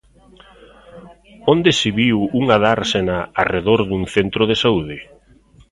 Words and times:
¿Onde 1.53 1.71
se 1.79 1.89
viu 1.99 2.17
unha 2.41 2.57
dársena 2.65 3.17
arredor 3.43 3.79
dun 3.89 4.03
centro 4.15 4.41
de 4.49 4.55
saúde? 4.63 4.97